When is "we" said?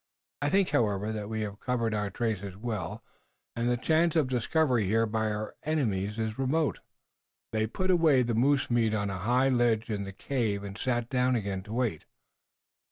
1.29-1.41